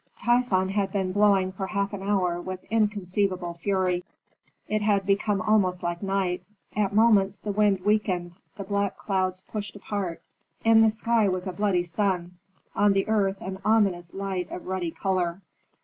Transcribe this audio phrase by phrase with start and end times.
[0.19, 4.03] Typhon had been blowing for half an hour with inconceivable fury.
[4.67, 6.47] It had become almost like night.
[6.75, 10.23] At moments the wind weakened, the black clouds pushed apart;
[10.65, 12.31] in the sky was a bloody sun,
[12.75, 15.43] on the earth an ominous light of ruddy color.